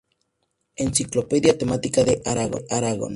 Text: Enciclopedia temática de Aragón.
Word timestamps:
Enciclopedia 0.85 1.57
temática 1.61 2.01
de 2.03 2.15
Aragón. 2.31 3.09